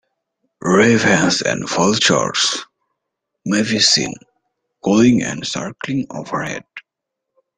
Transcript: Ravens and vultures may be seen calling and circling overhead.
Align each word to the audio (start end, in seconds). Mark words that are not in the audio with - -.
Ravens 0.63 1.43
and 1.43 1.69
vultures 1.69 2.65
may 3.45 3.61
be 3.61 3.77
seen 3.77 4.15
calling 4.83 5.21
and 5.21 5.45
circling 5.45 6.07
overhead. 6.09 6.63